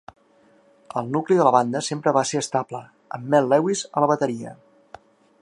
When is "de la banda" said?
1.39-1.83